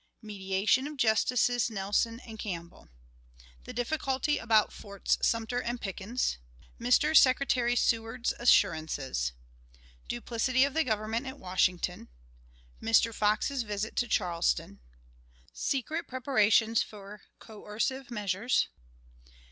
[0.23, 2.89] Mediation of Justices Nelson and Campbell.
[3.65, 6.39] The Difficulty about Forts Sumter and Pickens.
[6.79, 7.15] Mr.
[7.15, 9.33] Secretary Seward's Assurances.
[10.07, 12.07] Duplicity of the Government at Washington.
[12.81, 13.13] Mr.
[13.13, 14.79] Fox's Visit to Charleston.
[15.53, 18.69] Secret Preparations for Coercive Measures.